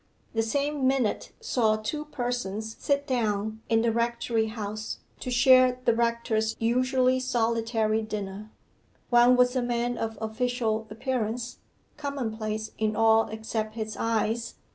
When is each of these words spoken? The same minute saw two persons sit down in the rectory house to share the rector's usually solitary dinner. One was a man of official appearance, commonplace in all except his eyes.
The 0.33 0.41
same 0.41 0.87
minute 0.87 1.31
saw 1.41 1.75
two 1.75 2.05
persons 2.05 2.75
sit 2.79 3.05
down 3.05 3.61
in 3.69 3.83
the 3.83 3.91
rectory 3.91 4.47
house 4.47 4.97
to 5.19 5.29
share 5.29 5.77
the 5.85 5.93
rector's 5.93 6.55
usually 6.57 7.19
solitary 7.19 8.01
dinner. 8.01 8.49
One 9.11 9.35
was 9.37 9.55
a 9.55 9.61
man 9.61 9.99
of 9.99 10.17
official 10.19 10.87
appearance, 10.89 11.59
commonplace 11.97 12.71
in 12.79 12.95
all 12.95 13.27
except 13.27 13.75
his 13.75 13.95
eyes. 13.95 14.55